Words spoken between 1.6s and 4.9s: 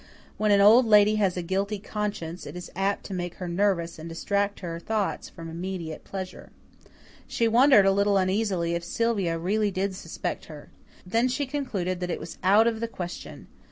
conscience, it is apt to make her nervous and distract her